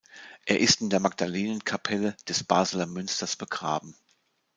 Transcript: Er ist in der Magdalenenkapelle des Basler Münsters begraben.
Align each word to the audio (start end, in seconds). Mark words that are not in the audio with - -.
Er 0.47 0.59
ist 0.59 0.81
in 0.81 0.89
der 0.89 0.99
Magdalenenkapelle 0.99 2.17
des 2.27 2.43
Basler 2.43 2.87
Münsters 2.87 3.35
begraben. 3.35 3.93